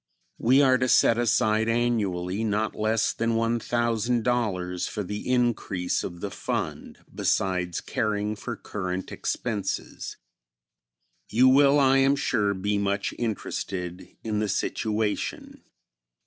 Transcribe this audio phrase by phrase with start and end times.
[0.39, 6.31] We are to set aside annually not less than $1,000 for the increase of the
[6.31, 10.17] fund, besides caring for current expenses.
[11.29, 15.65] You will, I am sure, be much interested in the situation.